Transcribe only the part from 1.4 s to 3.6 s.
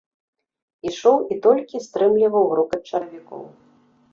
толькі стрымліваў грукат чаравікаў.